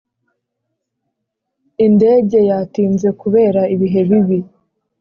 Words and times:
indege 1.85 2.37
yatinze 2.49 3.07
kubera 3.21 3.61
ibihe 3.75 4.01
bibi. 4.09 4.39